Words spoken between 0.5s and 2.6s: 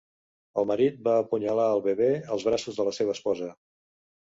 El marit va apunyalar al bebè als